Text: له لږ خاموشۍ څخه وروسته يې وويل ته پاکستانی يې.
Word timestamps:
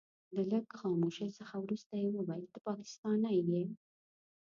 له 0.35 0.41
لږ 0.51 0.65
خاموشۍ 0.81 1.29
څخه 1.39 1.55
وروسته 1.59 1.93
يې 2.01 2.07
وويل 2.17 2.45
ته 2.53 2.59
پاکستانی 2.67 3.33
يې. 3.53 3.65